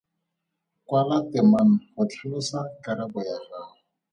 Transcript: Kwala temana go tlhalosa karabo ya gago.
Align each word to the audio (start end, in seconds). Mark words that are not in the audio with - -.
Kwala 0.87 1.17
temana 1.31 1.75
go 1.93 2.03
tlhalosa 2.11 2.59
karabo 2.83 3.19
ya 3.27 3.37
gago. 3.49 3.75